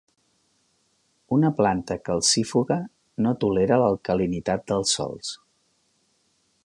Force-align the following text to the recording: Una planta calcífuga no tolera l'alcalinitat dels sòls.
Una 1.35 1.51
planta 1.59 1.97
calcífuga 2.09 2.79
no 3.27 3.35
tolera 3.45 3.79
l'alcalinitat 3.83 4.65
dels 4.73 4.97
sòls. 4.99 5.35